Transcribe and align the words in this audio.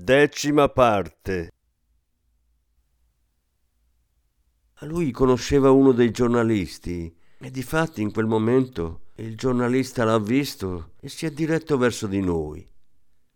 Decima 0.00 0.68
parte 0.68 1.50
lui 4.82 5.10
conosceva 5.10 5.72
uno 5.72 5.90
dei 5.90 6.12
giornalisti 6.12 7.12
e 7.36 7.50
difatti 7.50 8.00
in 8.00 8.12
quel 8.12 8.26
momento 8.26 9.00
il 9.16 9.36
giornalista 9.36 10.04
l'ha 10.04 10.20
visto 10.20 10.92
e 11.00 11.08
si 11.08 11.26
è 11.26 11.32
diretto 11.32 11.76
verso 11.76 12.06
di 12.06 12.20
noi. 12.20 12.66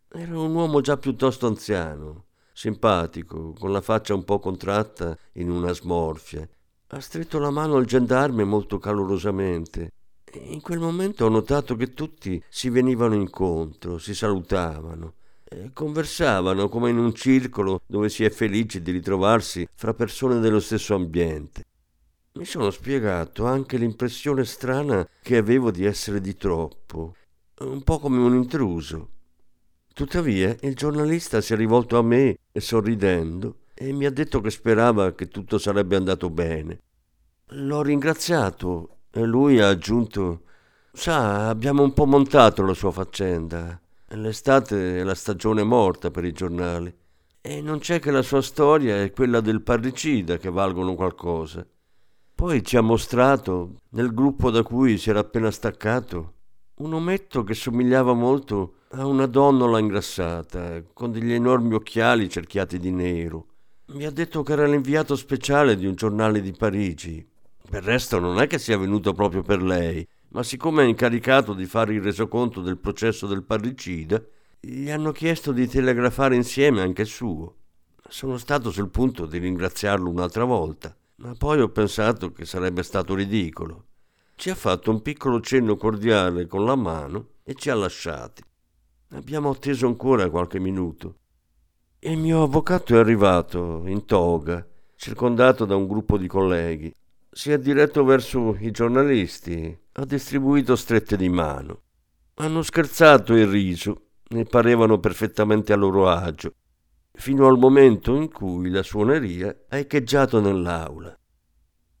Era 0.07 0.39
un 0.39 0.55
uomo 0.55 0.79
già 0.79 0.95
piuttosto 0.97 1.47
anziano, 1.47 2.27
simpatico, 2.53 3.51
con 3.51 3.73
la 3.73 3.81
faccia 3.81 4.13
un 4.13 4.23
po' 4.23 4.39
contratta 4.39 5.17
in 5.33 5.51
una 5.51 5.73
smorfia. 5.73 6.47
Ha 6.87 6.99
stretto 7.01 7.39
la 7.39 7.49
mano 7.49 7.75
al 7.75 7.85
gendarme 7.85 8.45
molto 8.45 8.79
calorosamente 8.79 9.89
in 10.39 10.61
quel 10.61 10.79
momento 10.79 11.25
ho 11.25 11.29
notato 11.29 11.75
che 11.75 11.93
tutti 11.93 12.43
si 12.49 12.69
venivano 12.69 13.13
incontro, 13.13 13.99
si 13.99 14.15
salutavano, 14.15 15.13
e 15.19 15.22
conversavano 15.73 16.69
come 16.69 16.89
in 16.89 16.97
un 16.97 17.13
circolo 17.13 17.81
dove 17.85 18.09
si 18.09 18.23
è 18.23 18.29
felici 18.29 18.81
di 18.81 18.91
ritrovarsi 18.91 19.67
fra 19.73 19.93
persone 19.93 20.39
dello 20.39 20.59
stesso 20.59 20.95
ambiente. 20.95 21.63
Mi 22.33 22.45
sono 22.45 22.71
spiegato 22.71 23.45
anche 23.45 23.77
l'impressione 23.77 24.43
strana 24.43 25.07
che 25.21 25.37
avevo 25.37 25.69
di 25.69 25.85
essere 25.85 26.19
di 26.19 26.35
troppo, 26.35 27.15
un 27.59 27.83
po' 27.83 27.99
come 27.99 28.17
un 28.17 28.33
intruso. 28.33 29.09
Tuttavia 29.93 30.55
il 30.61 30.75
giornalista 30.75 31.41
si 31.41 31.53
è 31.53 31.55
rivolto 31.55 31.99
a 31.99 32.01
me 32.01 32.39
sorridendo 32.51 33.57
e 33.75 33.91
mi 33.91 34.05
ha 34.05 34.11
detto 34.11 34.41
che 34.41 34.49
sperava 34.49 35.13
che 35.13 35.27
tutto 35.27 35.59
sarebbe 35.59 35.95
andato 35.95 36.31
bene. 36.31 36.79
L'ho 37.49 37.83
ringraziato 37.83 39.01
e 39.11 39.21
lui 39.21 39.59
ha 39.59 39.69
aggiunto, 39.69 40.41
sa, 40.91 41.49
abbiamo 41.49 41.83
un 41.83 41.93
po' 41.93 42.05
montato 42.07 42.63
la 42.63 42.73
sua 42.73 42.91
faccenda. 42.91 43.79
L'estate 44.15 44.99
è 44.99 45.03
la 45.03 45.15
stagione 45.15 45.63
morta 45.63 46.11
per 46.11 46.23
i 46.23 46.31
giornali. 46.31 46.93
E 47.41 47.61
non 47.61 47.79
c'è 47.79 47.99
che 47.99 48.11
la 48.11 48.21
sua 48.21 48.41
storia 48.41 49.01
e 49.01 49.11
quella 49.11 49.41
del 49.41 49.61
parricida 49.61 50.37
che 50.37 50.51
valgono 50.51 50.93
qualcosa. 50.93 51.65
Poi 52.35 52.63
ci 52.63 52.77
ha 52.77 52.81
mostrato, 52.81 53.77
nel 53.89 54.13
gruppo 54.13 54.51
da 54.51 54.61
cui 54.61 54.97
si 54.97 55.09
era 55.09 55.19
appena 55.19 55.49
staccato, 55.49 56.33
un 56.75 56.93
ometto 56.93 57.43
che 57.43 57.53
somigliava 57.53 58.13
molto 58.13 58.75
a 58.91 59.05
una 59.05 59.25
donnola 59.25 59.79
ingrassata, 59.79 60.83
con 60.93 61.11
degli 61.11 61.33
enormi 61.33 61.73
occhiali 61.73 62.29
cerchiati 62.29 62.77
di 62.77 62.91
nero. 62.91 63.47
Mi 63.87 64.05
ha 64.05 64.11
detto 64.11 64.43
che 64.43 64.53
era 64.53 64.67
l'inviato 64.67 65.15
speciale 65.15 65.75
di 65.75 65.85
un 65.85 65.95
giornale 65.95 66.39
di 66.39 66.51
Parigi 66.51 67.31
per 67.73 67.83
resto 67.83 68.19
non 68.19 68.39
è 68.39 68.45
che 68.45 68.59
sia 68.59 68.77
venuto 68.77 69.13
proprio 69.13 69.41
per 69.41 69.63
lei, 69.63 70.07
ma 70.33 70.41
siccome 70.41 70.83
è 70.83 70.87
incaricato 70.87 71.53
di 71.53 71.65
fare 71.65 71.93
il 71.93 72.01
resoconto 72.01 72.61
del 72.61 72.77
processo 72.77 73.27
del 73.27 73.43
parricida, 73.43 74.21
gli 74.59 74.89
hanno 74.89 75.11
chiesto 75.11 75.51
di 75.51 75.67
telegrafare 75.67 76.35
insieme 76.35 76.81
anche 76.81 77.03
il 77.03 77.07
suo. 77.07 77.55
Sono 78.07 78.37
stato 78.37 78.71
sul 78.71 78.89
punto 78.89 79.27
di 79.27 79.37
ringraziarlo 79.37 80.09
un'altra 80.09 80.43
volta, 80.43 80.95
ma 81.17 81.35
poi 81.37 81.61
ho 81.61 81.69
pensato 81.69 82.31
che 82.31 82.45
sarebbe 82.45 82.81
stato 82.81 83.13
ridicolo. 83.13 83.85
Ci 84.35 84.49
ha 84.49 84.55
fatto 84.55 84.89
un 84.89 85.03
piccolo 85.03 85.39
cenno 85.39 85.77
cordiale 85.77 86.47
con 86.47 86.65
la 86.65 86.75
mano 86.75 87.27
e 87.43 87.53
ci 87.53 87.69
ha 87.69 87.75
lasciati. 87.75 88.43
Abbiamo 89.09 89.51
atteso 89.51 89.85
ancora 89.85 90.29
qualche 90.31 90.59
minuto. 90.59 91.17
Il 91.99 92.17
mio 92.17 92.41
avvocato 92.41 92.95
è 92.95 92.97
arrivato 92.97 93.83
in 93.85 94.05
toga, 94.05 94.65
circondato 94.95 95.65
da 95.65 95.75
un 95.75 95.85
gruppo 95.85 96.17
di 96.17 96.27
colleghi 96.27 96.91
si 97.33 97.51
è 97.51 97.59
diretto 97.59 98.03
verso 98.03 98.55
i 98.59 98.71
giornalisti, 98.71 99.77
ha 99.93 100.05
distribuito 100.05 100.75
strette 100.75 101.17
di 101.17 101.29
mano. 101.29 101.81
Hanno 102.35 102.61
scherzato 102.61 103.35
e 103.35 103.45
riso, 103.45 104.09
ne 104.29 104.45
parevano 104.45 104.99
perfettamente 104.99 105.73
a 105.73 105.75
loro 105.75 106.07
agio, 106.09 106.53
fino 107.11 107.47
al 107.47 107.57
momento 107.57 108.15
in 108.15 108.31
cui 108.31 108.69
la 108.69 108.83
suoneria 108.83 109.55
ha 109.69 109.77
echeggiato 109.77 110.39
nell'aula. 110.39 111.17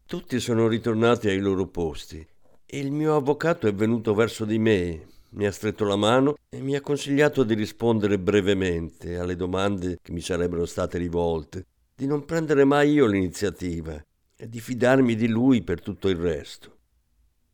Tutti 0.05 0.39
sono 0.39 0.67
ritornati 0.67 1.29
ai 1.29 1.39
loro 1.39 1.67
posti 1.67 2.25
il 2.73 2.91
mio 2.91 3.15
avvocato 3.15 3.67
è 3.67 3.73
venuto 3.73 4.15
verso 4.15 4.45
di 4.45 4.57
me, 4.57 5.05
mi 5.31 5.45
ha 5.45 5.51
stretto 5.51 5.85
la 5.85 5.95
mano 5.95 6.37
e 6.49 6.59
mi 6.59 6.75
ha 6.75 6.81
consigliato 6.81 7.43
di 7.43 7.53
rispondere 7.53 8.17
brevemente 8.17 9.17
alle 9.17 9.35
domande 9.35 9.99
che 10.01 10.11
mi 10.11 10.21
sarebbero 10.21 10.65
state 10.65 10.97
rivolte, 10.97 11.67
di 11.95 12.07
non 12.07 12.25
prendere 12.25 12.63
mai 12.63 12.93
io 12.93 13.05
l'iniziativa 13.05 14.03
e 14.43 14.49
di 14.49 14.59
fidarmi 14.59 15.15
di 15.15 15.29
lui 15.29 15.61
per 15.61 15.81
tutto 15.81 16.09
il 16.09 16.17
resto. 16.17 16.75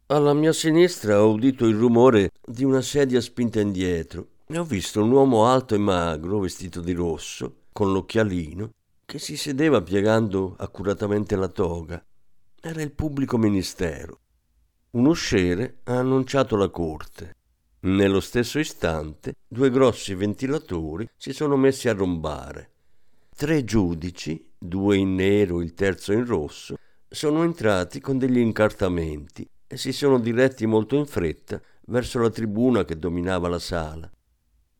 Alla 0.07 0.33
mia 0.33 0.51
sinistra 0.51 1.23
ho 1.23 1.31
udito 1.31 1.67
il 1.67 1.75
rumore 1.75 2.31
di 2.43 2.63
una 2.63 2.81
sedia 2.81 3.21
spinta 3.21 3.59
indietro 3.59 4.29
e 4.47 4.57
ho 4.57 4.63
visto 4.63 5.03
un 5.03 5.11
uomo 5.11 5.45
alto 5.45 5.75
e 5.75 5.77
magro, 5.77 6.39
vestito 6.39 6.81
di 6.81 6.93
rosso, 6.93 7.65
con 7.71 7.91
l'occhialino, 7.91 8.71
che 9.05 9.19
si 9.19 9.37
sedeva 9.37 9.83
piegando 9.83 10.55
accuratamente 10.57 11.35
la 11.35 11.47
toga. 11.47 12.03
Era 12.59 12.81
il 12.81 12.91
pubblico 12.91 13.37
ministero. 13.37 14.21
Un 14.91 15.05
usciere 15.05 15.81
ha 15.83 15.95
annunciato 15.99 16.55
la 16.55 16.69
corte. 16.69 17.35
Nello 17.81 18.19
stesso 18.19 18.57
istante 18.57 19.35
due 19.47 19.69
grossi 19.69 20.15
ventilatori 20.15 21.07
si 21.15 21.33
sono 21.33 21.55
messi 21.55 21.87
a 21.87 21.93
rombare. 21.93 22.71
Tre 23.35 23.63
giudici 23.63 24.48
due 24.59 24.97
in 24.97 25.15
nero, 25.15 25.61
il 25.61 25.73
terzo 25.73 26.11
in 26.11 26.25
rosso, 26.25 26.75
sono 27.07 27.43
entrati 27.43 27.99
con 28.01 28.17
degli 28.17 28.37
incartamenti 28.37 29.49
e 29.65 29.77
si 29.77 29.91
sono 29.93 30.19
diretti 30.19 30.65
molto 30.65 30.95
in 30.95 31.05
fretta 31.05 31.59
verso 31.85 32.19
la 32.19 32.29
tribuna 32.29 32.85
che 32.85 32.99
dominava 32.99 33.47
la 33.47 33.57
sala. 33.57 34.09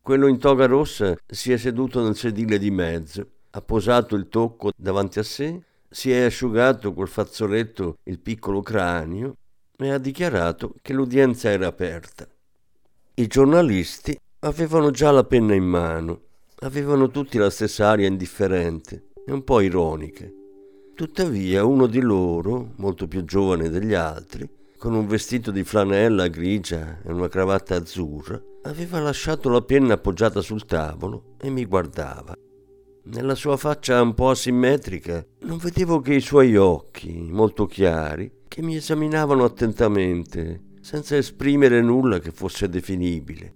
Quello 0.00 0.26
in 0.26 0.38
toga 0.38 0.66
rossa 0.66 1.16
si 1.26 1.50
è 1.52 1.56
seduto 1.56 2.02
nel 2.02 2.16
sedile 2.16 2.58
di 2.58 2.70
mezzo, 2.70 3.26
ha 3.50 3.60
posato 3.62 4.14
il 4.14 4.28
tocco 4.28 4.70
davanti 4.76 5.18
a 5.18 5.22
sé, 5.22 5.60
si 5.88 6.12
è 6.12 6.22
asciugato 6.22 6.94
col 6.94 7.08
fazzoletto 7.08 7.96
il 8.04 8.20
piccolo 8.20 8.62
cranio 8.62 9.36
e 9.76 9.90
ha 9.90 9.98
dichiarato 9.98 10.74
che 10.82 10.92
l'udienza 10.92 11.50
era 11.50 11.66
aperta. 11.66 12.28
I 13.14 13.26
giornalisti 13.26 14.16
avevano 14.40 14.90
già 14.90 15.10
la 15.10 15.24
penna 15.24 15.54
in 15.54 15.64
mano, 15.64 16.20
avevano 16.60 17.10
tutti 17.10 17.38
la 17.38 17.50
stessa 17.50 17.88
aria 17.88 18.06
indifferente 18.06 19.09
e 19.26 19.32
un 19.32 19.42
po' 19.44 19.60
ironiche. 19.60 20.34
Tuttavia 20.94 21.64
uno 21.64 21.86
di 21.86 22.00
loro, 22.00 22.72
molto 22.76 23.08
più 23.08 23.24
giovane 23.24 23.68
degli 23.68 23.94
altri, 23.94 24.48
con 24.76 24.94
un 24.94 25.06
vestito 25.06 25.50
di 25.50 25.64
flanella 25.64 26.28
grigia 26.28 27.00
e 27.02 27.12
una 27.12 27.28
cravatta 27.28 27.76
azzurra, 27.76 28.40
aveva 28.62 29.00
lasciato 29.00 29.48
la 29.48 29.62
penna 29.62 29.94
appoggiata 29.94 30.40
sul 30.40 30.64
tavolo 30.64 31.36
e 31.40 31.50
mi 31.50 31.64
guardava. 31.64 32.34
Nella 33.04 33.34
sua 33.34 33.56
faccia 33.56 34.00
un 34.00 34.14
po' 34.14 34.30
asimmetrica 34.30 35.24
non 35.40 35.56
vedevo 35.56 36.00
che 36.00 36.14
i 36.14 36.20
suoi 36.20 36.56
occhi, 36.56 37.28
molto 37.30 37.66
chiari, 37.66 38.30
che 38.46 38.62
mi 38.62 38.76
esaminavano 38.76 39.44
attentamente, 39.44 40.64
senza 40.80 41.16
esprimere 41.16 41.80
nulla 41.80 42.18
che 42.18 42.30
fosse 42.30 42.68
definibile. 42.68 43.54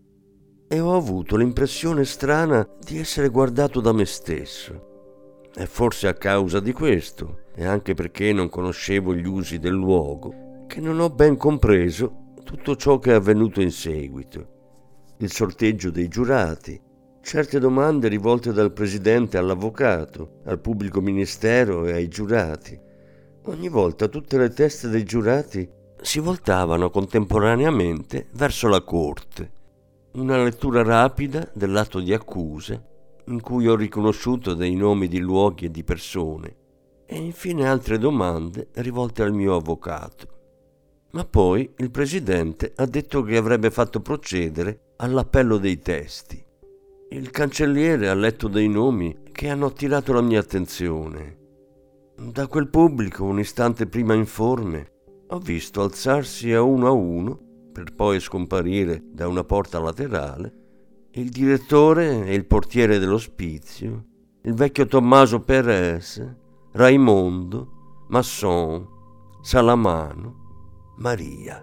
E 0.67 0.81
ho 0.81 0.97
avuto 0.97 1.37
l'impressione 1.37 2.05
strana 2.05 2.67
di 2.83 2.99
essere 2.99 3.29
guardato 3.29 3.81
da 3.81 3.93
me 3.93 4.06
stesso. 4.06 4.94
E 5.56 5.67
forse 5.67 6.09
a 6.09 6.15
causa 6.15 6.59
di 6.59 6.73
questo, 6.73 7.43
e 7.55 7.65
anche 7.65 7.95
perché 7.95 8.33
non 8.33 8.49
conoscevo 8.49 9.15
gli 9.15 9.27
usi 9.27 9.61
del 9.61 9.75
luogo, 9.75 10.65
che 10.67 10.81
non 10.81 10.99
ho 10.99 11.11
ben 11.11 11.37
compreso 11.37 12.33
tutto 12.43 12.75
ciò 12.75 12.99
che 12.99 13.12
è 13.12 13.15
avvenuto 13.15 13.61
in 13.61 13.71
seguito. 13.71 14.49
Il 15.19 15.31
sorteggio 15.31 15.91
dei 15.91 16.09
giurati, 16.09 16.81
certe 17.21 17.61
domande 17.61 18.09
rivolte 18.09 18.53
dal 18.53 18.73
presidente 18.73 19.39
all'avvocato, 19.39 20.41
al 20.47 20.59
pubblico 20.59 21.01
ministero 21.01 21.87
e 21.87 21.93
ai 21.93 22.09
giurati. 22.09 22.77
Ogni 23.45 23.69
volta 23.69 24.09
tutte 24.09 24.37
le 24.37 24.50
teste 24.50 24.89
dei 24.89 25.05
giurati 25.05 25.71
si 26.00 26.19
voltavano 26.19 26.91
contemporaneamente 26.91 28.27
verso 28.33 28.67
la 28.67 28.81
corte. 28.81 29.53
Una 30.15 30.43
lettura 30.43 30.83
rapida 30.83 31.49
dell'atto 31.55 32.00
di 32.00 32.12
accuse 32.12 32.93
in 33.26 33.41
cui 33.41 33.67
ho 33.67 33.76
riconosciuto 33.76 34.55
dei 34.55 34.75
nomi 34.75 35.09
di 35.09 35.19
luoghi 35.19 35.67
e 35.67 35.71
di 35.71 35.85
persone, 35.85 36.56
e 37.06 37.17
infine 37.17 37.69
altre 37.69 37.99
domande 37.99 38.69
rivolte 38.75 39.23
al 39.23 39.32
mio 39.32 39.56
avvocato. 39.56 40.29
Ma 41.12 41.25
poi 41.25 41.73
il 41.76 41.91
presidente 41.91 42.73
ha 42.76 42.87
detto 42.87 43.23
che 43.23 43.37
avrebbe 43.37 43.71
fatto 43.71 44.00
procedere 44.00 44.94
all'appello 44.97 45.59
dei 45.59 45.79
testi. 45.79 46.43
Il 47.11 47.31
cancelliere 47.31 48.09
ha 48.09 48.15
letto 48.15 48.49
dei 48.49 48.69
nomi 48.69 49.17
che 49.31 49.49
hanno 49.49 49.67
attirato 49.67 50.12
la 50.12 50.23
mia 50.23 50.41
attenzione. 50.41 51.38
Da 52.17 52.47
quel 52.49 52.69
pubblico, 52.69 53.25
un 53.25 53.38
istante 53.38 53.87
prima 53.87 54.15
informe, 54.15 54.93
ho 55.29 55.38
visto 55.38 55.82
alzarsi 55.82 56.53
a 56.53 56.62
uno 56.62 56.87
a 56.87 56.91
uno, 56.91 57.38
per 57.73 57.94
poi 57.94 58.21
scomparire 58.21 59.03
da 59.05 59.29
una 59.29 59.44
porta 59.44 59.79
laterale, 59.81 60.63
il 61.16 61.28
direttore 61.28 62.26
e 62.26 62.34
il 62.34 62.44
portiere 62.44 62.99
dell'ospizio, 62.99 64.05
il 64.43 64.55
vecchio 64.55 64.87
Tommaso 64.87 65.38
Perez, 65.38 66.20
Raimondo, 66.72 68.06
Masson, 68.08 68.84
Salamano, 69.40 70.94
Maria. 70.96 71.62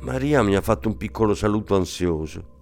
Maria 0.00 0.42
mi 0.42 0.56
ha 0.56 0.60
fatto 0.60 0.88
un 0.88 0.96
piccolo 0.96 1.34
saluto 1.34 1.76
ansioso. 1.76 2.56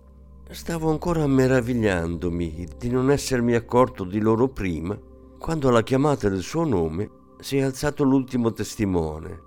Stavo 0.50 0.90
ancora 0.90 1.26
meravigliandomi 1.26 2.68
di 2.76 2.90
non 2.90 3.10
essermi 3.10 3.54
accorto 3.54 4.04
di 4.04 4.20
loro 4.20 4.48
prima, 4.48 4.98
quando 5.38 5.68
alla 5.68 5.82
chiamata 5.82 6.28
del 6.28 6.42
suo 6.42 6.64
nome 6.64 7.10
si 7.38 7.56
è 7.56 7.62
alzato 7.62 8.04
l'ultimo 8.04 8.52
testimone, 8.52 9.40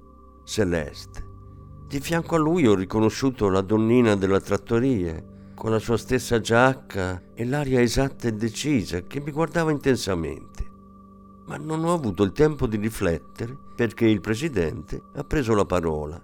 Celeste. 0.45 1.23
Di 1.87 1.99
fianco 1.99 2.33
a 2.33 2.39
lui 2.39 2.65
ho 2.65 2.73
riconosciuto 2.73 3.49
la 3.49 3.61
donnina 3.61 4.15
della 4.15 4.39
trattoria, 4.39 5.37
con 5.59 5.71
la 5.71 5.79
sua 5.79 5.97
stessa 5.97 6.39
giacca 6.39 7.21
e 7.33 7.43
l'aria 7.43 7.81
esatta 7.81 8.29
e 8.29 8.31
decisa 8.31 9.01
che 9.01 9.19
mi 9.19 9.29
guardava 9.29 9.71
intensamente. 9.71 10.65
Ma 11.47 11.57
non 11.57 11.83
ho 11.83 11.91
avuto 11.91 12.23
il 12.23 12.31
tempo 12.31 12.65
di 12.65 12.77
riflettere 12.77 13.57
perché 13.75 14.05
il 14.05 14.21
presidente 14.21 15.01
ha 15.15 15.23
preso 15.25 15.53
la 15.53 15.65
parola. 15.65 16.15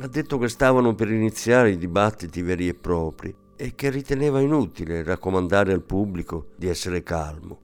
Ha 0.00 0.06
detto 0.06 0.38
che 0.38 0.48
stavano 0.48 0.94
per 0.94 1.10
iniziare 1.10 1.72
i 1.72 1.76
dibattiti 1.76 2.40
veri 2.40 2.66
e 2.66 2.72
propri 2.72 3.34
e 3.56 3.74
che 3.74 3.90
riteneva 3.90 4.40
inutile 4.40 5.02
raccomandare 5.02 5.74
al 5.74 5.82
pubblico 5.82 6.46
di 6.56 6.68
essere 6.68 7.02
calmo. 7.02 7.60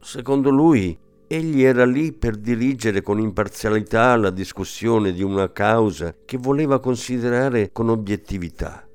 Secondo 0.00 0.48
lui, 0.48 0.98
egli 1.26 1.64
era 1.64 1.84
lì 1.84 2.12
per 2.12 2.36
dirigere 2.36 3.02
con 3.02 3.20
imparzialità 3.20 4.16
la 4.16 4.30
discussione 4.30 5.12
di 5.12 5.22
una 5.22 5.52
causa 5.52 6.14
che 6.24 6.38
voleva 6.38 6.80
considerare 6.80 7.72
con 7.72 7.90
obiettività. 7.90 8.85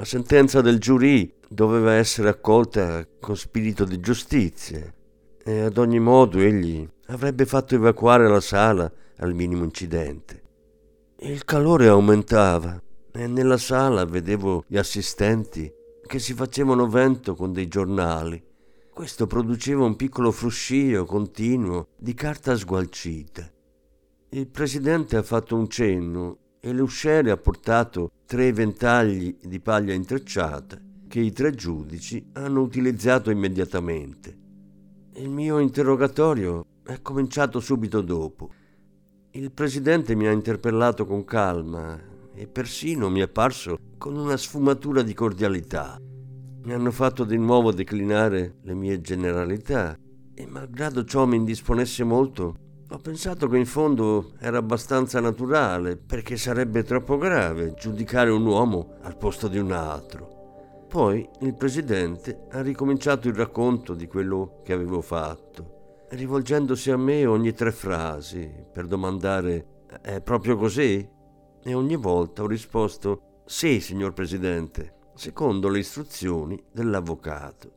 La 0.00 0.06
sentenza 0.06 0.62
del 0.62 0.78
giurì 0.78 1.30
doveva 1.46 1.92
essere 1.92 2.30
accolta 2.30 3.06
con 3.20 3.36
spirito 3.36 3.84
di 3.84 4.00
giustizia 4.00 4.90
e 5.44 5.60
ad 5.60 5.76
ogni 5.76 5.98
modo 5.98 6.38
egli 6.38 6.88
avrebbe 7.08 7.44
fatto 7.44 7.74
evacuare 7.74 8.26
la 8.26 8.40
sala 8.40 8.90
al 9.18 9.34
minimo 9.34 9.62
incidente. 9.62 10.42
Il 11.18 11.44
calore 11.44 11.88
aumentava 11.88 12.82
e 13.12 13.26
nella 13.26 13.58
sala 13.58 14.06
vedevo 14.06 14.64
gli 14.66 14.78
assistenti 14.78 15.70
che 16.06 16.18
si 16.18 16.32
facevano 16.32 16.88
vento 16.88 17.34
con 17.34 17.52
dei 17.52 17.68
giornali. 17.68 18.42
Questo 18.94 19.26
produceva 19.26 19.84
un 19.84 19.96
piccolo 19.96 20.30
fruscio 20.30 21.04
continuo 21.04 21.88
di 21.98 22.14
carta 22.14 22.56
sgualcita. 22.56 23.46
Il 24.30 24.48
presidente 24.48 25.18
ha 25.18 25.22
fatto 25.22 25.56
un 25.56 25.68
cenno 25.68 26.38
e 26.58 26.72
l'usciere 26.72 27.30
ha 27.30 27.36
portato 27.36 28.12
tre 28.30 28.52
ventagli 28.52 29.38
di 29.42 29.58
paglia 29.58 29.92
intrecciata 29.92 30.80
che 31.08 31.18
i 31.18 31.32
tre 31.32 31.52
giudici 31.52 32.24
hanno 32.34 32.60
utilizzato 32.60 33.28
immediatamente. 33.32 34.38
Il 35.14 35.28
mio 35.28 35.58
interrogatorio 35.58 36.64
è 36.84 37.02
cominciato 37.02 37.58
subito 37.58 38.02
dopo. 38.02 38.52
Il 39.32 39.50
presidente 39.50 40.14
mi 40.14 40.28
ha 40.28 40.30
interpellato 40.30 41.06
con 41.06 41.24
calma 41.24 42.00
e 42.32 42.46
persino 42.46 43.10
mi 43.10 43.18
è 43.18 43.26
parso 43.26 43.76
con 43.98 44.14
una 44.14 44.36
sfumatura 44.36 45.02
di 45.02 45.12
cordialità. 45.12 45.98
Mi 45.98 46.72
hanno 46.72 46.92
fatto 46.92 47.24
di 47.24 47.36
nuovo 47.36 47.72
declinare 47.72 48.58
le 48.62 48.74
mie 48.74 49.00
generalità 49.00 49.98
e 50.34 50.46
malgrado 50.46 51.02
ciò 51.02 51.26
mi 51.26 51.34
indisponesse 51.34 52.04
molto, 52.04 52.54
ho 52.92 52.98
pensato 52.98 53.48
che 53.48 53.56
in 53.56 53.66
fondo 53.66 54.32
era 54.40 54.58
abbastanza 54.58 55.20
naturale 55.20 55.96
perché 55.96 56.36
sarebbe 56.36 56.82
troppo 56.82 57.18
grave 57.18 57.74
giudicare 57.74 58.30
un 58.30 58.44
uomo 58.44 58.96
al 59.02 59.16
posto 59.16 59.46
di 59.46 59.58
un 59.58 59.70
altro. 59.70 60.86
Poi 60.88 61.28
il 61.42 61.54
presidente 61.54 62.46
ha 62.50 62.60
ricominciato 62.62 63.28
il 63.28 63.34
racconto 63.34 63.94
di 63.94 64.08
quello 64.08 64.60
che 64.64 64.72
avevo 64.72 65.00
fatto, 65.02 66.06
rivolgendosi 66.10 66.90
a 66.90 66.96
me 66.96 67.26
ogni 67.26 67.52
tre 67.52 67.70
frasi 67.70 68.50
per 68.72 68.86
domandare 68.86 69.84
è 70.02 70.20
proprio 70.20 70.56
così? 70.56 71.18
e 71.62 71.74
ogni 71.74 71.96
volta 71.96 72.42
ho 72.42 72.46
risposto 72.46 73.42
sì, 73.44 73.80
signor 73.80 74.12
Presidente, 74.12 75.10
secondo 75.14 75.68
le 75.68 75.80
istruzioni 75.80 76.62
dell'avvocato. 76.72 77.72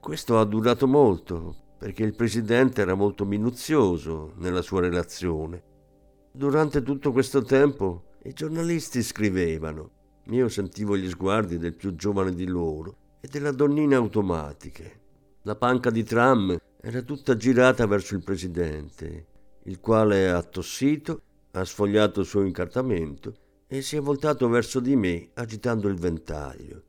Questo 0.00 0.38
ha 0.38 0.44
durato 0.44 0.88
molto, 0.88 1.54
perché 1.80 2.04
il 2.04 2.14
Presidente 2.14 2.82
era 2.82 2.92
molto 2.92 3.24
minuzioso 3.24 4.34
nella 4.36 4.60
sua 4.60 4.82
relazione. 4.82 5.62
Durante 6.30 6.82
tutto 6.82 7.10
questo 7.10 7.40
tempo 7.40 8.18
i 8.24 8.34
giornalisti 8.34 9.02
scrivevano. 9.02 9.90
Io 10.24 10.50
sentivo 10.50 10.94
gli 10.94 11.08
sguardi 11.08 11.56
del 11.56 11.74
più 11.74 11.94
giovane 11.94 12.34
di 12.34 12.44
loro 12.44 13.16
e 13.22 13.28
della 13.28 13.50
donnina 13.50 13.96
automatiche. 13.96 15.00
La 15.44 15.56
panca 15.56 15.88
di 15.88 16.04
tram 16.04 16.54
era 16.82 17.00
tutta 17.00 17.34
girata 17.34 17.86
verso 17.86 18.14
il 18.14 18.22
Presidente, 18.22 19.26
il 19.62 19.80
quale 19.80 20.30
ha 20.30 20.42
tossito 20.42 21.22
ha 21.52 21.64
sfogliato 21.64 22.20
il 22.20 22.26
suo 22.26 22.42
incartamento 22.42 23.34
e 23.66 23.80
si 23.80 23.96
è 23.96 24.00
voltato 24.02 24.50
verso 24.50 24.80
di 24.80 24.96
me 24.96 25.30
agitando 25.32 25.88
il 25.88 25.96
ventaglio. 25.96 26.82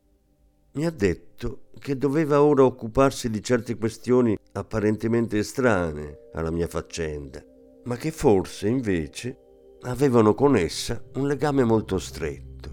Mi 0.73 0.85
ha 0.85 0.91
detto 0.91 1.69
che 1.79 1.97
doveva 1.97 2.41
ora 2.41 2.63
occuparsi 2.63 3.29
di 3.29 3.44
certe 3.44 3.77
questioni 3.77 4.38
apparentemente 4.53 5.38
estranee 5.38 6.29
alla 6.33 6.51
mia 6.51 6.68
faccenda, 6.68 7.44
ma 7.83 7.97
che 7.97 8.12
forse 8.12 8.68
invece 8.68 9.38
avevano 9.81 10.33
con 10.33 10.56
essa 10.56 11.03
un 11.15 11.27
legame 11.27 11.63
molto 11.63 11.97
stretto. 11.97 12.69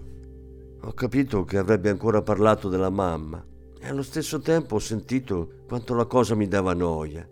Ho 0.81 0.93
capito 0.93 1.43
che 1.43 1.57
avrebbe 1.57 1.89
ancora 1.89 2.21
parlato 2.21 2.69
della 2.69 2.89
mamma 2.89 3.45
e 3.79 3.87
allo 3.87 4.03
stesso 4.03 4.39
tempo 4.39 4.75
ho 4.75 4.79
sentito 4.79 5.63
quanto 5.67 5.93
la 5.93 6.05
cosa 6.05 6.35
mi 6.35 6.47
dava 6.47 6.73
noia. 6.73 7.27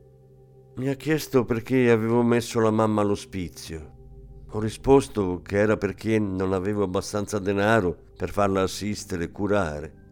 Mi 0.75 0.89
ha 0.89 0.95
chiesto 0.95 1.45
perché 1.45 1.89
avevo 1.89 2.21
messo 2.23 2.59
la 2.59 2.71
mamma 2.71 3.01
all'ospizio 3.01 3.95
ho 4.51 4.59
risposto 4.59 5.41
che 5.43 5.57
era 5.57 5.75
perché 5.75 6.17
non 6.19 6.53
avevo 6.53 6.83
abbastanza 6.83 7.37
denaro 7.37 7.95
per 8.15 8.31
farla 8.31 8.61
assistere 8.61 9.25
e 9.25 9.31
curare. 9.31 10.06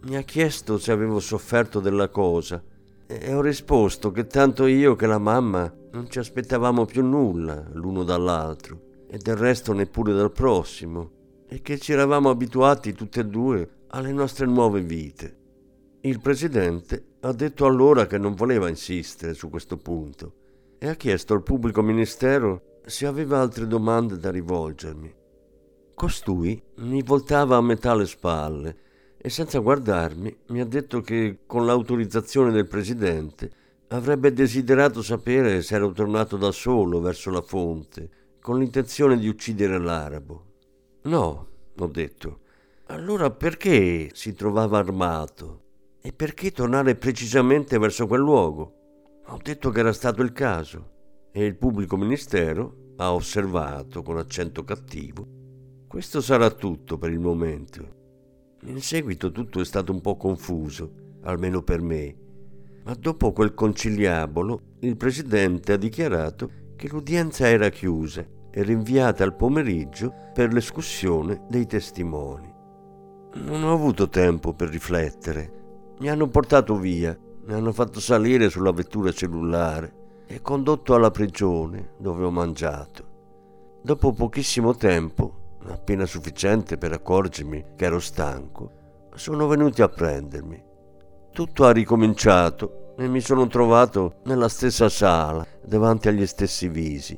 Mi 0.00 0.16
ha 0.16 0.22
chiesto 0.22 0.78
se 0.78 0.92
avevo 0.92 1.18
sofferto 1.18 1.80
della 1.80 2.08
cosa 2.08 2.62
e 3.06 3.34
ho 3.34 3.40
risposto 3.40 4.12
che 4.12 4.26
tanto 4.26 4.66
io 4.66 4.94
che 4.94 5.06
la 5.06 5.18
mamma 5.18 5.72
non 5.90 6.08
ci 6.08 6.20
aspettavamo 6.20 6.84
più 6.84 7.04
nulla 7.04 7.66
l'uno 7.72 8.04
dall'altro 8.04 9.06
e 9.08 9.18
del 9.18 9.34
resto 9.34 9.72
neppure 9.72 10.12
dal 10.12 10.30
prossimo 10.30 11.10
e 11.48 11.62
che 11.62 11.78
ci 11.78 11.92
eravamo 11.92 12.30
abituati 12.30 12.92
tutte 12.92 13.20
e 13.20 13.26
due 13.26 13.68
alle 13.88 14.12
nostre 14.12 14.46
nuove 14.46 14.82
vite. 14.82 15.36
Il 16.02 16.20
presidente 16.20 17.16
ha 17.20 17.32
detto 17.32 17.66
allora 17.66 18.06
che 18.06 18.18
non 18.18 18.34
voleva 18.34 18.68
insistere 18.68 19.34
su 19.34 19.50
questo 19.50 19.78
punto 19.78 20.34
e 20.78 20.86
ha 20.86 20.94
chiesto 20.94 21.34
al 21.34 21.42
pubblico 21.42 21.82
ministero 21.82 22.78
se 22.86 23.04
aveva 23.04 23.40
altre 23.40 23.66
domande 23.66 24.16
da 24.16 24.30
rivolgermi. 24.30 25.12
Costui 25.94 26.62
mi 26.76 27.02
voltava 27.02 27.56
a 27.56 27.60
metà 27.60 27.96
le 27.96 28.06
spalle 28.06 28.76
e 29.20 29.30
senza 29.30 29.58
guardarmi 29.58 30.36
mi 30.46 30.60
ha 30.60 30.64
detto 30.64 31.00
che 31.00 31.40
con 31.44 31.66
l'autorizzazione 31.66 32.52
del 32.52 32.68
presidente 32.68 33.50
avrebbe 33.88 34.32
desiderato 34.32 35.02
sapere 35.02 35.62
se 35.62 35.74
ero 35.74 35.90
tornato 35.90 36.36
da 36.36 36.52
solo 36.52 37.00
verso 37.00 37.30
la 37.30 37.42
fonte 37.42 38.10
con 38.40 38.58
l'intenzione 38.58 39.18
di 39.18 39.28
uccidere 39.28 39.78
l'arabo. 39.78 40.44
No, 41.02 41.48
ho 41.76 41.86
detto. 41.86 42.40
Allora 42.86 43.30
perché 43.30 44.10
si 44.12 44.34
trovava 44.34 44.78
armato? 44.78 45.64
E 46.00 46.12
perché 46.12 46.52
tornare 46.52 46.94
precisamente 46.94 47.78
verso 47.78 48.06
quel 48.06 48.20
luogo? 48.20 48.74
Ho 49.26 49.38
detto 49.42 49.70
che 49.70 49.80
era 49.80 49.92
stato 49.92 50.22
il 50.22 50.32
caso 50.32 50.90
e 51.32 51.44
il 51.44 51.56
pubblico 51.56 51.96
ministero 51.96 52.94
ha 52.96 53.12
osservato 53.12 54.02
con 54.02 54.16
accento 54.16 54.64
cattivo. 54.64 55.26
Questo 55.86 56.20
sarà 56.20 56.50
tutto 56.50 56.98
per 56.98 57.10
il 57.10 57.18
momento. 57.18 57.97
In 58.62 58.80
seguito 58.80 59.30
tutto 59.30 59.60
è 59.60 59.64
stato 59.64 59.92
un 59.92 60.00
po' 60.00 60.16
confuso, 60.16 60.90
almeno 61.22 61.62
per 61.62 61.80
me, 61.80 62.16
ma 62.84 62.94
dopo 62.94 63.32
quel 63.32 63.54
conciliabolo 63.54 64.60
il 64.80 64.96
presidente 64.96 65.74
ha 65.74 65.76
dichiarato 65.76 66.50
che 66.74 66.88
l'udienza 66.88 67.46
era 67.46 67.68
chiusa 67.68 68.26
e 68.50 68.62
rinviata 68.62 69.22
al 69.22 69.36
pomeriggio 69.36 70.12
per 70.32 70.52
l'escussione 70.52 71.44
dei 71.48 71.66
testimoni. 71.66 72.52
Non 73.34 73.62
ho 73.62 73.72
avuto 73.72 74.08
tempo 74.08 74.54
per 74.54 74.70
riflettere. 74.70 75.94
Mi 76.00 76.08
hanno 76.08 76.28
portato 76.28 76.76
via, 76.76 77.16
mi 77.44 77.52
hanno 77.52 77.72
fatto 77.72 78.00
salire 78.00 78.48
sulla 78.50 78.72
vettura 78.72 79.12
cellulare 79.12 80.24
e 80.26 80.40
condotto 80.40 80.94
alla 80.94 81.10
prigione 81.10 81.90
dove 81.98 82.24
ho 82.24 82.30
mangiato. 82.30 83.06
Dopo 83.82 84.12
pochissimo 84.12 84.74
tempo, 84.74 85.37
appena 85.66 86.06
sufficiente 86.06 86.78
per 86.78 86.92
accorgermi 86.92 87.64
che 87.76 87.84
ero 87.84 87.98
stanco, 88.00 89.10
sono 89.14 89.46
venuti 89.46 89.82
a 89.82 89.88
prendermi. 89.88 90.64
tutto 91.32 91.66
ha 91.66 91.72
ricominciato 91.72 92.94
e 92.96 93.06
mi 93.06 93.20
sono 93.20 93.46
trovato 93.46 94.16
nella 94.24 94.48
stessa 94.48 94.88
sala, 94.88 95.46
davanti 95.64 96.08
agli 96.08 96.26
stessi 96.26 96.68
visi. 96.68 97.16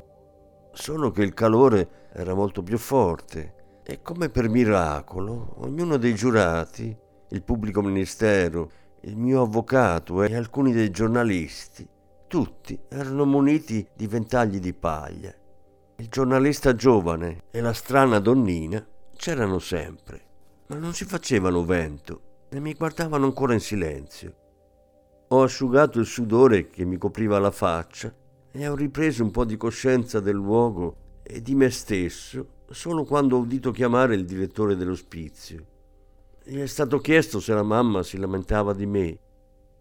Solo 0.72 1.10
che 1.10 1.22
il 1.22 1.32
calore 1.32 2.08
era 2.12 2.34
molto 2.34 2.62
più 2.62 2.76
forte 2.76 3.80
e 3.82 4.02
come 4.02 4.28
per 4.28 4.48
miracolo 4.50 5.54
ognuno 5.60 5.96
dei 5.96 6.14
giurati, 6.14 6.94
il 7.30 7.42
pubblico 7.42 7.80
ministero, 7.80 8.70
il 9.02 9.16
mio 9.16 9.42
avvocato 9.42 10.22
e 10.22 10.34
alcuni 10.34 10.72
dei 10.72 10.90
giornalisti, 10.90 11.88
tutti 12.26 12.78
erano 12.88 13.24
muniti 13.24 13.86
di 13.96 14.06
ventagli 14.06 14.58
di 14.58 14.74
paglia. 14.74 15.32
Il 16.00 16.08
giornalista 16.08 16.74
giovane 16.74 17.42
e 17.50 17.60
la 17.60 17.74
strana 17.74 18.20
donnina 18.20 18.82
c'erano 19.14 19.58
sempre, 19.58 20.22
ma 20.68 20.76
non 20.76 20.94
si 20.94 21.04
facevano 21.04 21.62
vento 21.62 22.46
e 22.48 22.58
mi 22.58 22.72
guardavano 22.72 23.26
ancora 23.26 23.52
in 23.52 23.60
silenzio. 23.60 24.34
Ho 25.28 25.42
asciugato 25.42 26.00
il 26.00 26.06
sudore 26.06 26.68
che 26.70 26.86
mi 26.86 26.96
copriva 26.96 27.38
la 27.38 27.50
faccia 27.50 28.10
e 28.50 28.66
ho 28.66 28.74
ripreso 28.74 29.22
un 29.22 29.30
po' 29.30 29.44
di 29.44 29.58
coscienza 29.58 30.20
del 30.20 30.36
luogo 30.36 31.18
e 31.22 31.42
di 31.42 31.54
me 31.54 31.68
stesso 31.68 32.62
solo 32.70 33.04
quando 33.04 33.36
ho 33.36 33.40
udito 33.40 33.70
chiamare 33.70 34.14
il 34.14 34.24
direttore 34.24 34.76
dell'ospizio. 34.76 35.66
Gli 36.42 36.60
è 36.60 36.66
stato 36.66 36.98
chiesto 37.00 37.40
se 37.40 37.52
la 37.52 37.62
mamma 37.62 38.02
si 38.02 38.16
lamentava 38.16 38.72
di 38.72 38.86
me. 38.86 39.18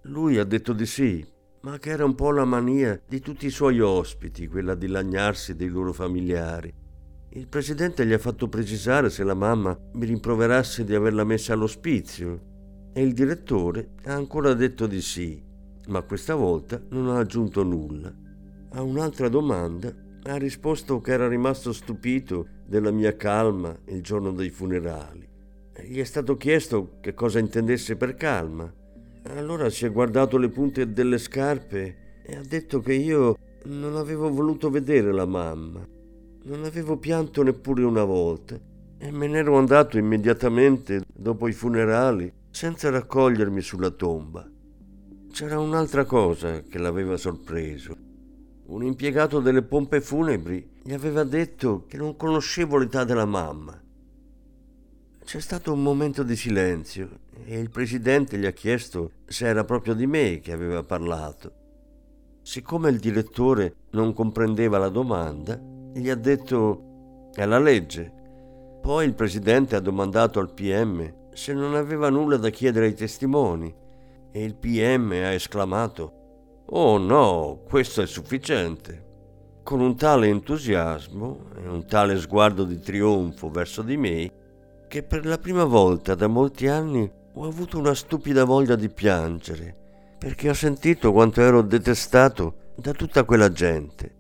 Lui 0.02 0.38
ha 0.38 0.44
detto 0.44 0.74
di 0.74 0.86
sì, 0.86 1.26
ma 1.62 1.78
che 1.78 1.90
era 1.90 2.06
un 2.06 2.16
po' 2.16 2.32
la 2.32 2.46
mania 2.46 3.00
di 3.08 3.20
tutti 3.20 3.46
i 3.46 3.52
suoi 3.52 3.80
ospiti, 3.80 4.48
quella 4.48 4.76
di 4.76 4.88
lagnarsi 4.88 5.56
dei 5.56 5.68
loro 5.68 5.94
familiari. 5.94 6.74
Il 7.32 7.48
presidente 7.48 8.06
gli 8.06 8.14
ha 8.14 8.18
fatto 8.18 8.48
precisare 8.48 9.10
se 9.10 9.24
la 9.24 9.34
mamma 9.34 9.78
mi 9.94 10.06
rimproverasse 10.06 10.84
di 10.84 10.96
averla 10.96 11.24
messa 11.24 11.54
all'ospizio 11.54 12.48
e 12.94 13.04
il 13.04 13.14
direttore 13.14 13.92
ha 14.06 14.14
ancora 14.14 14.54
detto 14.54 14.88
di 14.88 15.02
sì, 15.02 15.42
ma 15.88 16.02
questa 16.02 16.36
volta 16.36 16.82
non 16.90 17.10
ha 17.10 17.20
aggiunto 17.20 17.64
nulla. 17.64 18.12
A 18.72 18.82
un'altra 18.82 19.30
domanda 19.30 19.94
ha 20.24 20.38
risposto 20.38 21.02
che 21.02 21.12
era 21.12 21.28
rimasto 21.28 21.72
stupito 21.72 22.48
della 22.66 22.92
mia 22.92 23.16
calma 23.16 23.78
il 23.86 24.02
giorno 24.02 24.32
dei 24.32 24.50
funerali. 24.50 25.28
Gli 25.86 26.00
è 26.00 26.04
stato 26.04 26.36
chiesto 26.36 26.98
che 27.00 27.14
cosa 27.14 27.40
intendesse 27.40 27.96
per 27.96 28.16
calma. 28.16 28.72
Allora 29.24 29.70
si 29.70 29.86
è 29.86 29.92
guardato 29.92 30.38
le 30.38 30.50
punte 30.50 30.92
delle 30.92 31.18
scarpe 31.18 32.22
e 32.24 32.36
ha 32.36 32.42
detto 32.42 32.80
che 32.80 32.94
io 32.94 33.38
non 33.66 33.96
avevo 33.96 34.30
voluto 34.30 34.70
vedere 34.70 35.12
la 35.12 35.26
mamma. 35.26 35.86
Non 36.44 36.64
avevo 36.64 36.98
pianto 36.98 37.44
neppure 37.44 37.84
una 37.84 38.06
volta 38.06 38.58
e 38.98 39.12
me 39.12 39.28
n'ero 39.28 39.58
andato 39.58 39.98
immediatamente 39.98 41.04
dopo 41.14 41.48
i 41.48 41.54
funerali 41.54 42.32
senza 42.50 42.90
raccogliermi 42.90 43.62
sulla 43.62 43.92
tomba. 43.92 44.50
C'era 45.32 45.60
un'altra 45.60 46.06
cosa 46.06 46.62
che 46.64 46.78
l'aveva 46.78 47.18
sorpreso. 47.18 47.96
Un 48.68 48.84
impiegato 48.84 49.40
delle 49.40 49.64
pompe 49.64 50.02
funebri 50.02 50.78
gli 50.82 50.94
aveva 50.94 51.24
detto 51.24 51.86
che 51.88 51.98
non 51.98 52.16
conoscevo 52.16 52.78
l'età 52.78 53.04
della 53.04 53.26
mamma. 53.26 53.80
C'è 55.24 55.40
stato 55.40 55.74
un 55.74 55.84
momento 55.84 56.24
di 56.24 56.36
silenzio 56.36 57.28
e 57.46 57.60
il 57.60 57.70
presidente 57.70 58.38
gli 58.38 58.46
ha 58.46 58.52
chiesto 58.52 59.12
se 59.26 59.48
era 59.48 59.64
proprio 59.64 59.94
di 59.94 60.08
me 60.08 60.40
che 60.40 60.52
aveva 60.52 60.84
parlato. 60.84 61.54
Siccome 62.42 62.90
il 62.90 63.00
direttore 63.00 63.76
non 63.92 64.14
comprendeva 64.14 64.78
la 64.78 64.90
domanda, 64.90 65.60
gli 65.94 66.10
ha 66.10 66.16
detto 66.16 67.30
è 67.34 67.46
la 67.46 67.60
legge. 67.60 68.12
Poi 68.82 69.06
il 69.06 69.14
presidente 69.14 69.76
ha 69.76 69.80
domandato 69.80 70.40
al 70.40 70.54
PM 70.54 71.32
se 71.34 71.54
non 71.54 71.76
aveva 71.76 72.10
nulla 72.10 72.38
da 72.38 72.50
chiedere 72.50 72.88
ai 72.88 72.94
testimoni 72.94 73.74
e 74.32 74.44
il 74.44 74.56
PM 74.56 75.12
ha 75.12 75.32
esclamato 75.32 76.18
Oh 76.72 76.98
no, 77.00 77.62
questo 77.68 78.02
è 78.04 78.06
sufficiente. 78.06 79.08
Con 79.64 79.80
un 79.80 79.96
tale 79.96 80.28
entusiasmo 80.28 81.46
e 81.56 81.68
un 81.68 81.86
tale 81.88 82.18
sguardo 82.18 82.64
di 82.64 82.80
trionfo 82.80 83.50
verso 83.50 83.82
di 83.82 83.98
me, 83.98 84.32
che 84.88 85.02
per 85.02 85.26
la 85.26 85.40
prima 85.40 85.64
volta 85.64 86.14
da 86.14 86.28
molti 86.28 86.68
anni 86.68 87.12
ho 87.40 87.48
avuto 87.48 87.78
una 87.78 87.94
stupida 87.94 88.44
voglia 88.44 88.76
di 88.76 88.90
piangere, 88.90 89.76
perché 90.18 90.50
ho 90.50 90.54
sentito 90.54 91.12
quanto 91.12 91.42
ero 91.42 91.62
detestato 91.62 92.74
da 92.76 92.92
tutta 92.92 93.24
quella 93.24 93.52
gente. 93.52 94.16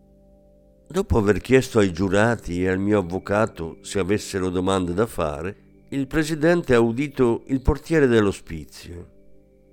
Dopo 0.88 1.18
aver 1.18 1.40
chiesto 1.40 1.80
ai 1.80 1.92
giurati 1.92 2.64
e 2.64 2.70
al 2.70 2.80
mio 2.80 3.00
avvocato 3.00 3.78
se 3.82 4.00
avessero 4.00 4.50
domande 4.50 4.94
da 4.94 5.06
fare, 5.06 5.56
il 5.90 6.08
presidente 6.08 6.74
ha 6.74 6.80
udito 6.80 7.44
il 7.48 7.62
portiere 7.62 8.08
dell'ospizio 8.08 9.18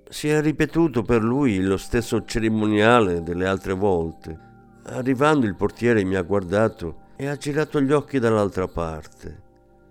si 0.09 0.29
è 0.29 0.41
ripetuto 0.41 1.03
per 1.03 1.21
lui 1.21 1.61
lo 1.61 1.77
stesso 1.77 2.23
cerimoniale 2.23 3.21
delle 3.23 3.45
altre 3.45 3.73
volte. 3.73 4.45
Arrivando 4.83 5.45
il 5.45 5.55
portiere 5.55 6.03
mi 6.05 6.15
ha 6.15 6.21
guardato 6.21 7.05
e 7.17 7.27
ha 7.27 7.35
girato 7.35 7.81
gli 7.81 7.91
occhi 7.91 8.19
dall'altra 8.19 8.67
parte. 8.67 9.43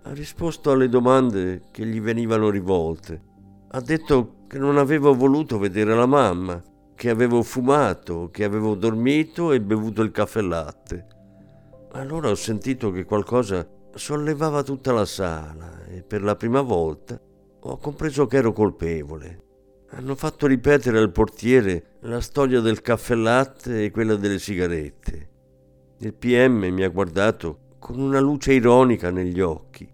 Ha 0.03 0.13
risposto 0.13 0.71
alle 0.71 0.89
domande 0.89 1.63
che 1.71 1.85
gli 1.85 2.01
venivano 2.01 2.49
rivolte. 2.49 3.21
Ha 3.69 3.81
detto 3.81 4.45
che 4.47 4.57
non 4.57 4.77
avevo 4.77 5.13
voluto 5.13 5.59
vedere 5.59 5.93
la 5.93 6.05
mamma, 6.05 6.63
che 6.95 7.09
avevo 7.09 7.43
fumato, 7.43 8.29
che 8.31 8.45
avevo 8.45 8.75
dormito 8.75 9.51
e 9.51 9.59
bevuto 9.59 10.01
il 10.01 10.11
caffè 10.11 10.41
latte. 10.41 11.05
Allora 11.91 12.29
ho 12.29 12.35
sentito 12.35 12.91
che 12.91 13.03
qualcosa 13.03 13.67
sollevava 13.93 14.63
tutta 14.63 14.93
la 14.93 15.05
sala 15.05 15.85
e 15.85 16.01
per 16.01 16.23
la 16.23 16.35
prima 16.35 16.61
volta 16.61 17.19
ho 17.59 17.77
compreso 17.77 18.25
che 18.25 18.37
ero 18.37 18.53
colpevole. 18.53 19.43
Hanno 19.89 20.15
fatto 20.15 20.47
ripetere 20.47 20.99
al 20.99 21.11
portiere 21.11 21.97
la 22.01 22.21
storia 22.21 22.61
del 22.61 22.81
caffè 22.81 23.15
latte 23.15 23.83
e 23.83 23.91
quella 23.91 24.15
delle 24.15 24.39
sigarette. 24.39 25.29
Il 25.97 26.13
PM 26.13 26.67
mi 26.67 26.83
ha 26.83 26.89
guardato 26.89 27.75
con 27.79 27.99
una 27.99 28.19
luce 28.19 28.53
ironica 28.53 29.11
negli 29.11 29.41
occhi. 29.41 29.89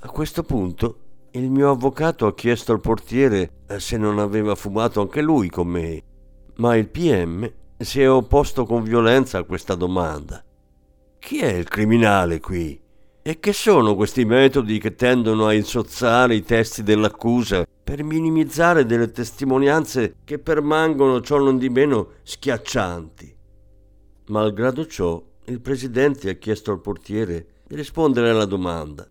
A 0.00 0.08
questo 0.08 0.42
punto 0.44 1.05
il 1.36 1.50
mio 1.50 1.70
avvocato 1.70 2.26
ha 2.26 2.34
chiesto 2.34 2.72
al 2.72 2.80
portiere 2.80 3.64
se 3.76 3.98
non 3.98 4.18
aveva 4.18 4.54
fumato 4.54 5.02
anche 5.02 5.20
lui 5.20 5.50
con 5.50 5.68
me, 5.68 6.02
ma 6.56 6.76
il 6.76 6.88
PM 6.88 7.50
si 7.76 8.00
è 8.00 8.10
opposto 8.10 8.64
con 8.64 8.82
violenza 8.82 9.38
a 9.38 9.44
questa 9.44 9.74
domanda. 9.74 10.42
Chi 11.18 11.40
è 11.40 11.52
il 11.52 11.68
criminale 11.68 12.40
qui? 12.40 12.80
E 13.20 13.40
che 13.40 13.52
sono 13.52 13.96
questi 13.96 14.24
metodi 14.24 14.78
che 14.78 14.94
tendono 14.94 15.46
a 15.46 15.52
insozzare 15.52 16.36
i 16.36 16.42
testi 16.42 16.82
dell'accusa 16.82 17.66
per 17.84 18.02
minimizzare 18.02 18.86
delle 18.86 19.10
testimonianze 19.10 20.16
che 20.24 20.38
permangono 20.38 21.20
ciò 21.20 21.38
non 21.38 21.58
di 21.58 21.68
meno 21.68 22.12
schiaccianti? 22.22 23.36
Malgrado 24.28 24.86
ciò, 24.86 25.22
il 25.46 25.60
presidente 25.60 26.30
ha 26.30 26.34
chiesto 26.34 26.70
al 26.70 26.80
portiere 26.80 27.46
di 27.66 27.74
rispondere 27.74 28.30
alla 28.30 28.44
domanda. 28.44 29.06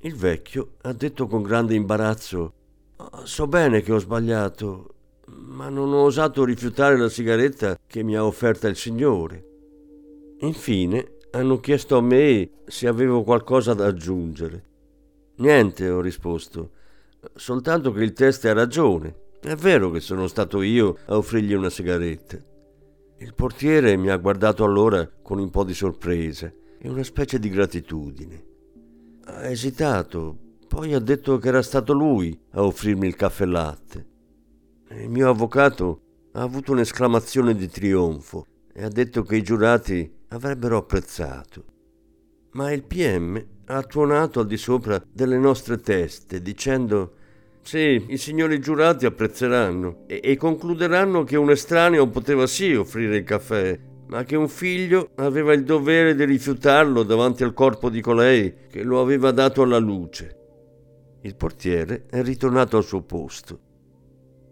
Il 0.00 0.14
vecchio 0.14 0.74
ha 0.82 0.92
detto 0.92 1.26
con 1.26 1.42
grande 1.42 1.74
imbarazzo 1.74 2.52
So 3.24 3.46
bene 3.46 3.80
che 3.80 3.92
ho 3.92 3.98
sbagliato, 3.98 4.94
ma 5.26 5.68
non 5.68 5.92
ho 5.92 6.02
osato 6.02 6.44
rifiutare 6.44 6.96
la 6.96 7.08
sigaretta 7.08 7.78
che 7.86 8.02
mi 8.02 8.16
ha 8.16 8.24
offerta 8.24 8.66
il 8.66 8.76
Signore. 8.76 9.44
Infine 10.40 11.16
hanno 11.30 11.60
chiesto 11.60 11.96
a 11.96 12.02
me 12.02 12.50
se 12.66 12.88
avevo 12.88 13.22
qualcosa 13.22 13.74
da 13.74 13.86
aggiungere. 13.86 14.64
Niente, 15.36 15.88
ho 15.88 16.00
risposto, 16.00 16.70
soltanto 17.34 17.92
che 17.92 18.02
il 18.02 18.12
test 18.12 18.44
ha 18.46 18.52
ragione. 18.52 19.14
È 19.40 19.54
vero 19.54 19.90
che 19.90 20.00
sono 20.00 20.26
stato 20.26 20.62
io 20.62 20.98
a 21.06 21.16
offrirgli 21.16 21.54
una 21.54 21.70
sigaretta. 21.70 22.36
Il 23.18 23.34
portiere 23.34 23.96
mi 23.96 24.10
ha 24.10 24.16
guardato 24.16 24.64
allora 24.64 25.08
con 25.22 25.38
un 25.38 25.50
po' 25.50 25.64
di 25.64 25.74
sorpresa 25.74 26.52
e 26.78 26.88
una 26.88 27.04
specie 27.04 27.38
di 27.38 27.48
gratitudine. 27.48 28.47
Ha 29.30 29.46
esitato, 29.50 30.36
poi 30.66 30.94
ha 30.94 30.98
detto 30.98 31.36
che 31.36 31.48
era 31.48 31.60
stato 31.60 31.92
lui 31.92 32.36
a 32.52 32.64
offrirmi 32.64 33.06
il 33.06 33.14
caffè 33.14 33.44
latte. 33.44 34.06
Il 34.90 35.10
mio 35.10 35.28
avvocato 35.28 36.00
ha 36.32 36.40
avuto 36.40 36.72
un'esclamazione 36.72 37.54
di 37.54 37.68
trionfo 37.68 38.46
e 38.72 38.82
ha 38.82 38.88
detto 38.88 39.22
che 39.22 39.36
i 39.36 39.42
giurati 39.42 40.10
avrebbero 40.28 40.78
apprezzato. 40.78 41.64
Ma 42.52 42.72
il 42.72 42.84
PM 42.84 43.44
ha 43.66 43.82
tuonato 43.82 44.40
al 44.40 44.46
di 44.46 44.56
sopra 44.56 45.00
delle 45.12 45.36
nostre 45.36 45.78
teste 45.78 46.40
dicendo 46.40 47.12
sì, 47.60 48.06
i 48.08 48.16
signori 48.16 48.60
giurati 48.60 49.04
apprezzeranno 49.04 50.04
e, 50.06 50.20
e 50.24 50.36
concluderanno 50.38 51.22
che 51.24 51.36
un 51.36 51.50
estraneo 51.50 52.08
poteva 52.08 52.46
sì 52.46 52.72
offrire 52.72 53.18
il 53.18 53.24
caffè, 53.24 53.78
ma 54.08 54.24
che 54.24 54.36
un 54.36 54.48
figlio 54.48 55.10
aveva 55.16 55.52
il 55.52 55.64
dovere 55.64 56.14
di 56.14 56.24
rifiutarlo 56.24 57.02
davanti 57.02 57.44
al 57.44 57.52
corpo 57.52 57.90
di 57.90 58.00
colei 58.00 58.66
che 58.70 58.82
lo 58.82 59.00
aveva 59.00 59.30
dato 59.30 59.62
alla 59.62 59.78
luce. 59.78 60.36
Il 61.22 61.36
portiere 61.36 62.06
è 62.08 62.22
ritornato 62.22 62.76
al 62.76 62.84
suo 62.84 63.02
posto. 63.02 63.60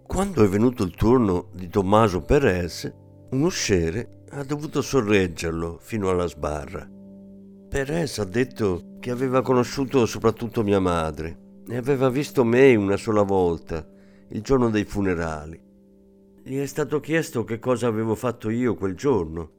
Quando 0.07 0.45
è 0.45 0.49
venuto 0.49 0.83
il 0.83 0.95
turno 0.95 1.49
di 1.53 1.69
Tommaso 1.69 2.23
Perez, 2.23 2.93
un 3.31 3.43
usciere 3.43 4.25
ha 4.31 4.45
dovuto 4.45 4.83
sorreggerlo 4.83 5.79
fino 5.81 6.11
alla 6.11 6.27
sbarra. 6.27 6.89
Perez 7.69 8.19
ha 8.19 8.25
detto 8.25 8.97
che 9.01 9.11
aveva 9.11 9.43
conosciuto 9.43 10.05
soprattutto 10.07 10.63
mia 10.63 10.81
madre 10.81 11.63
e 11.69 11.77
aveva 11.77 12.09
visto 12.11 12.45
me 12.45 12.75
una 12.75 12.97
sola 12.97 13.23
volta 13.23 13.85
il 14.29 14.43
giorno 14.43 14.71
dei 14.71 14.85
funerali. 14.85 15.66
Gli 16.49 16.61
è 16.61 16.67
stato 16.67 17.01
chiesto 17.01 17.43
che 17.43 17.59
cosa 17.59 17.89
avevo 17.89 18.15
fatto 18.15 18.51
io 18.51 18.77
quel 18.77 18.95
giorno 18.95 19.51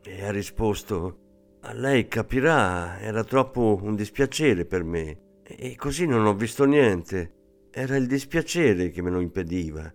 e 0.00 0.24
ha 0.24 0.30
risposto 0.30 1.58
a 1.62 1.72
lei 1.72 2.06
capirà, 2.06 3.00
era 3.00 3.24
troppo 3.24 3.80
un 3.82 3.96
dispiacere 3.96 4.64
per 4.64 4.84
me 4.84 5.40
e 5.42 5.74
così 5.74 6.06
non 6.06 6.24
ho 6.24 6.36
visto 6.36 6.62
niente. 6.62 7.32
Era 7.72 7.96
il 7.96 8.06
dispiacere 8.06 8.90
che 8.90 9.02
me 9.02 9.10
lo 9.10 9.18
impediva, 9.18 9.92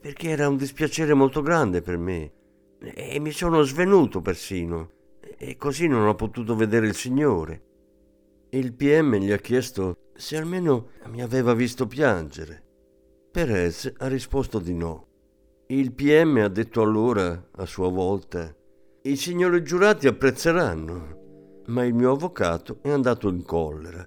perché 0.00 0.30
era 0.30 0.48
un 0.48 0.56
dispiacere 0.56 1.14
molto 1.14 1.42
grande 1.42 1.80
per 1.80 1.96
me 1.96 2.32
e 2.80 3.20
mi 3.20 3.30
sono 3.30 3.62
svenuto 3.62 4.20
persino 4.20 4.90
e 5.38 5.56
così 5.56 5.86
non 5.86 6.08
ho 6.08 6.16
potuto 6.16 6.56
vedere 6.56 6.88
il 6.88 6.96
Signore. 6.96 7.62
Il 8.48 8.74
PM 8.74 9.14
gli 9.18 9.30
ha 9.30 9.38
chiesto 9.38 9.94
se 10.12 10.36
almeno 10.36 10.88
mi 11.06 11.22
aveva 11.22 11.54
visto 11.54 11.86
piangere. 11.86 12.64
Perez 13.30 13.92
ha 13.96 14.08
risposto 14.08 14.58
di 14.58 14.74
no. 14.74 15.12
Il 15.68 15.94
PM 15.94 16.36
ha 16.42 16.48
detto 16.48 16.82
allora, 16.82 17.48
a 17.52 17.64
sua 17.64 17.88
volta, 17.88 18.54
i 19.04 19.16
signori 19.16 19.62
giurati 19.62 20.06
apprezzeranno, 20.06 21.62
ma 21.68 21.86
il 21.86 21.94
mio 21.94 22.12
avvocato 22.12 22.80
è 22.82 22.90
andato 22.90 23.30
in 23.30 23.42
collera. 23.42 24.06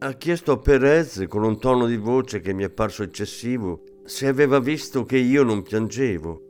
Ha 0.00 0.12
chiesto 0.12 0.52
a 0.52 0.58
Perez, 0.58 1.24
con 1.28 1.44
un 1.44 1.58
tono 1.58 1.86
di 1.86 1.96
voce 1.96 2.40
che 2.40 2.52
mi 2.52 2.62
è 2.64 2.68
parso 2.68 3.02
eccessivo, 3.02 3.84
se 4.04 4.26
aveva 4.26 4.58
visto 4.58 5.06
che 5.06 5.16
io 5.16 5.42
non 5.44 5.62
piangevo. 5.62 6.42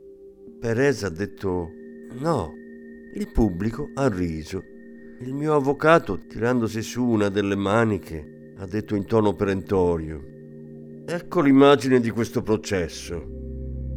Perez 0.59 1.03
ha 1.03 1.09
detto 1.09 1.69
no. 2.19 2.51
Il 3.15 3.31
pubblico 3.31 3.91
ha 3.93 4.09
riso. 4.09 4.61
Il 5.21 5.33
mio 5.33 5.55
avvocato, 5.55 6.19
tirandosi 6.27 6.81
su 6.81 7.01
una 7.01 7.29
delle 7.29 7.55
maniche, 7.55 8.55
ha 8.57 8.65
detto 8.65 8.93
in 8.95 9.05
tono 9.05 9.35
perentorio. 9.35 10.21
Ecco 11.05 11.39
l'immagine 11.39 12.01
di 12.01 12.09
questo 12.09 12.41
processo. 12.41 13.42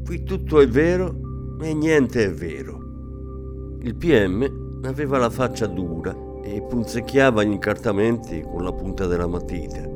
Qui 0.06 0.22
tutto 0.22 0.60
è 0.60 0.68
vero 0.68 1.58
e 1.60 1.74
niente 1.74 2.26
è 2.26 2.32
vero. 2.32 2.78
Il 3.82 3.96
PM 3.96 4.78
aveva 4.84 5.18
la 5.18 5.30
faccia 5.30 5.66
dura 5.66 6.14
e 6.44 6.62
punzecchiava 6.62 7.42
gli 7.42 7.50
incartamenti 7.50 8.40
con 8.42 8.62
la 8.62 8.72
punta 8.72 9.08
della 9.08 9.26
matita. 9.26 9.95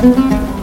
Thank 0.00 0.54
you. 0.54 0.59